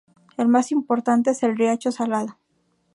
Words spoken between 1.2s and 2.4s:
es el Riacho Salado.